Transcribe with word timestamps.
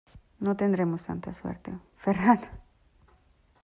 ¡No 0.43 0.57
tendremos 0.61 1.05
tanta 1.07 1.29
suerte, 1.39 1.69
Ferran! 2.03 2.39